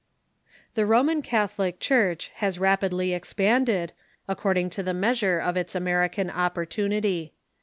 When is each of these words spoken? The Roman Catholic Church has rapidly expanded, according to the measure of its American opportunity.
The 0.73 0.87
Roman 0.87 1.21
Catholic 1.21 1.79
Church 1.79 2.31
has 2.37 2.57
rapidly 2.57 3.13
expanded, 3.13 3.93
according 4.27 4.71
to 4.71 4.81
the 4.81 4.95
measure 4.95 5.37
of 5.37 5.55
its 5.55 5.75
American 5.75 6.31
opportunity. 6.31 7.33